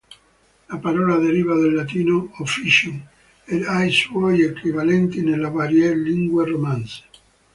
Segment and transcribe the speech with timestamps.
[0.69, 2.99] La parola deriva dal latino "officium"
[3.45, 7.03] ed ai suoi equivalenti nelle varie lingue romanze.